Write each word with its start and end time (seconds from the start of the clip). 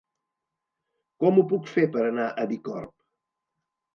Com 1.23 1.37
ho 1.41 1.43
puc 1.51 1.69
fer 1.73 1.85
per 1.97 2.05
anar 2.05 2.27
a 2.31 2.47
Bicorb? 2.53 2.93